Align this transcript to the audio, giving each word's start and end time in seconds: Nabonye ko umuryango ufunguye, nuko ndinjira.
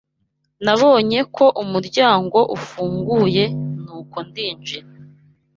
Nabonye 0.65 1.19
ko 1.35 1.45
umuryango 1.63 2.39
ufunguye, 2.57 3.43
nuko 3.83 4.17
ndinjira. 4.27 4.87